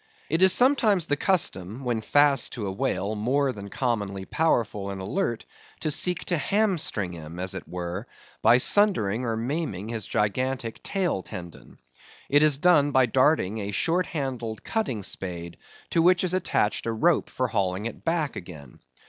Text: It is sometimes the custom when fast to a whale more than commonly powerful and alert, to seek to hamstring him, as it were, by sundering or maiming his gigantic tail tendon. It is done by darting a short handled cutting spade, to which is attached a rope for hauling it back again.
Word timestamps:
It 0.31 0.41
is 0.41 0.51
sometimes 0.51 1.05
the 1.05 1.15
custom 1.15 1.83
when 1.83 2.01
fast 2.01 2.53
to 2.53 2.65
a 2.65 2.71
whale 2.71 3.13
more 3.13 3.51
than 3.51 3.69
commonly 3.69 4.25
powerful 4.25 4.89
and 4.89 4.99
alert, 4.99 5.45
to 5.81 5.91
seek 5.91 6.25
to 6.25 6.39
hamstring 6.39 7.11
him, 7.11 7.37
as 7.37 7.53
it 7.53 7.67
were, 7.67 8.07
by 8.41 8.57
sundering 8.57 9.23
or 9.25 9.37
maiming 9.37 9.89
his 9.89 10.07
gigantic 10.07 10.81
tail 10.81 11.21
tendon. 11.21 11.77
It 12.29 12.41
is 12.41 12.57
done 12.57 12.89
by 12.89 13.05
darting 13.05 13.59
a 13.59 13.69
short 13.69 14.07
handled 14.07 14.63
cutting 14.63 15.03
spade, 15.03 15.57
to 15.91 16.01
which 16.01 16.23
is 16.23 16.33
attached 16.33 16.87
a 16.87 16.91
rope 16.91 17.29
for 17.29 17.49
hauling 17.49 17.85
it 17.85 18.03
back 18.03 18.35
again. 18.35 18.79